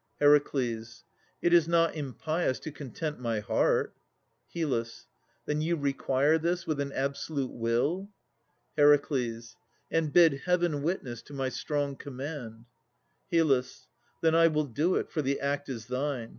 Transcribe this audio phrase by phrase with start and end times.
[0.19, 0.33] HER.
[0.33, 3.95] It is not impious to content my heart.
[4.51, 4.91] HYL.
[5.45, 8.09] Then you require this with an absolute will?
[8.75, 8.99] HER.
[9.91, 12.65] And bid Heaven witness to my strong command.
[13.31, 13.85] HYL.
[14.21, 16.29] Then I will do it, for the act is thine.